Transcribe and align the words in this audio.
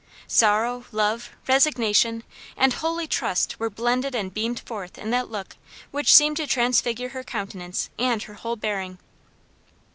Sorrow, 0.25 0.85
love, 0.91 1.29
resignation, 1.47 2.23
and 2.57 2.73
holy 2.73 3.05
trust 3.05 3.59
were 3.59 3.69
blended 3.69 4.15
and 4.15 4.33
beamed 4.33 4.61
forth 4.61 4.97
in 4.97 5.11
that 5.11 5.29
look 5.29 5.57
which 5.91 6.15
seemed 6.15 6.37
to 6.37 6.47
transfigure 6.47 7.09
her 7.09 7.23
countenance 7.23 7.91
and 7.99 8.23
her 8.23 8.33
whole 8.33 8.55
bearing. 8.55 8.97